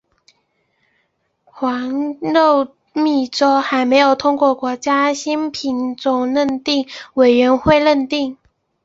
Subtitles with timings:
[1.45, 8.35] 黄肉蜜柚还没有通过国家新品种认定委员会认定。